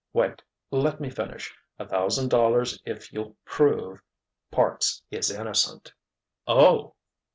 "Wait—let 0.13 0.99
me 0.99 1.11
finish. 1.11 1.55
A 1.77 1.87
thousand 1.87 2.29
dollars 2.29 2.81
if 2.87 3.13
you'll 3.13 3.35
prove—Parks 3.45 5.03
is 5.11 5.29
innocent!" 5.29 5.93
"Oh!" 6.47 6.95